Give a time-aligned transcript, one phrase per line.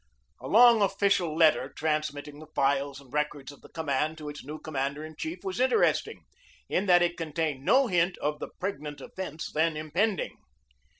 [0.41, 4.57] A long official letter transmitting the files and records of the command to its new
[4.57, 6.23] commander in chief was interesting,
[6.67, 10.39] in that it contained no hint of the pregnant events then impending.